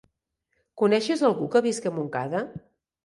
Coneixes 0.81 1.23
algú 1.29 1.49
que 1.57 1.63
visqui 1.67 1.91
a 1.91 1.93
Montcada? 1.99 2.43